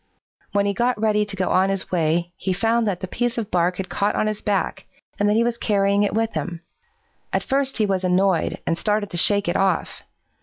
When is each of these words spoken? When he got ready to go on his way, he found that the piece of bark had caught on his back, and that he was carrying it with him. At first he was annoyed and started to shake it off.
When 0.51 0.65
he 0.65 0.73
got 0.73 0.99
ready 0.99 1.27
to 1.27 1.35
go 1.35 1.51
on 1.51 1.69
his 1.69 1.91
way, 1.91 2.31
he 2.35 2.53
found 2.53 2.87
that 2.87 3.01
the 3.01 3.07
piece 3.07 3.37
of 3.37 3.51
bark 3.51 3.77
had 3.77 3.87
caught 3.87 4.15
on 4.15 4.25
his 4.25 4.41
back, 4.41 4.87
and 5.19 5.29
that 5.29 5.35
he 5.35 5.43
was 5.43 5.59
carrying 5.59 6.01
it 6.01 6.15
with 6.15 6.33
him. 6.33 6.61
At 7.31 7.43
first 7.43 7.77
he 7.77 7.85
was 7.85 8.03
annoyed 8.03 8.57
and 8.65 8.79
started 8.79 9.11
to 9.11 9.17
shake 9.17 9.47
it 9.47 9.55
off. 9.55 10.01